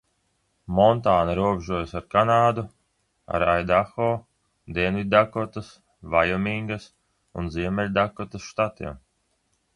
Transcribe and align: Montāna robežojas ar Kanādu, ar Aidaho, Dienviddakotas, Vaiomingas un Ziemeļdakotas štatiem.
Montāna 0.77 1.33
robežojas 1.39 1.91
ar 1.99 2.07
Kanādu, 2.13 2.63
ar 3.39 3.45
Aidaho, 3.51 4.09
Dienviddakotas, 4.79 5.71
Vaiomingas 6.17 6.91
un 7.43 7.53
Ziemeļdakotas 7.59 8.51
štatiem. 8.51 8.99